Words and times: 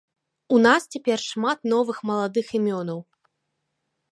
У 0.55 0.61
нас 0.67 0.81
цяпер 0.95 1.19
шмат 1.31 1.59
новых 1.73 1.97
маладых 2.13 2.45
імёнаў. 2.61 2.99